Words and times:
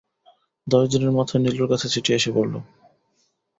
দশ 0.67 0.83
দিনের 0.91 1.11
মাথায় 1.17 1.41
নীলুর 1.43 1.69
কাছে 1.71 1.87
চিঠি 1.93 2.11
এসে 2.13 2.31
পড়ল। 2.35 2.53